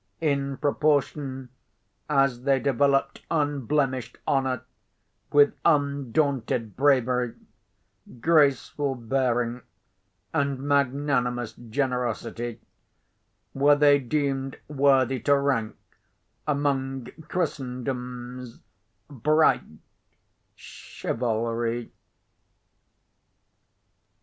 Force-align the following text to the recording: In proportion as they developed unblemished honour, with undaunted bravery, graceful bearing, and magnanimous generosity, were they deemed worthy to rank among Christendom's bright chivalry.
In 0.21 0.57
proportion 0.57 1.49
as 2.09 2.41
they 2.41 2.59
developed 2.59 3.21
unblemished 3.29 4.17
honour, 4.27 4.63
with 5.31 5.53
undaunted 5.63 6.75
bravery, 6.75 7.35
graceful 8.19 8.95
bearing, 8.95 9.61
and 10.33 10.57
magnanimous 10.57 11.53
generosity, 11.53 12.59
were 13.53 13.75
they 13.75 13.99
deemed 13.99 14.57
worthy 14.67 15.19
to 15.19 15.37
rank 15.37 15.75
among 16.47 17.05
Christendom's 17.27 18.59
bright 19.07 19.61
chivalry. 20.55 21.91